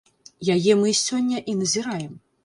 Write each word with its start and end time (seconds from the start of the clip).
Яе 0.53 0.73
мы 0.83 0.93
сёння 0.99 1.41
і 1.53 1.55
назіраем. 1.59 2.17